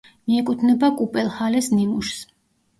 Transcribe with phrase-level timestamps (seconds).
[0.29, 2.27] მიეკუთვნება კუპელჰალეს ნიმუშს.